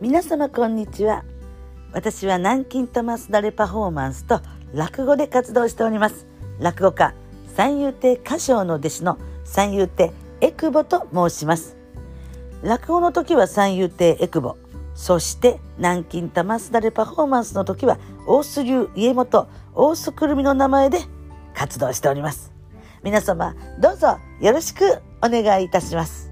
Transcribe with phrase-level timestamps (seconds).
[0.00, 1.24] 皆様こんにちは。
[1.92, 4.40] 私は南京玉すだれパフォーマンスと
[4.72, 6.26] 落語で活動しております。
[6.58, 7.12] 落語家
[7.54, 10.10] 三遊亭歌唱の弟子の三遊亭
[10.40, 11.76] エクボと申します。
[12.62, 14.56] 落語の時は三遊亭エクボ
[14.94, 21.00] そして南京玉すだれパフォーマンスの時は大須流家元大須くるみの名前で
[21.52, 22.54] 活動しております。
[23.02, 26.29] 皆様どうぞよろしくお願いいたします。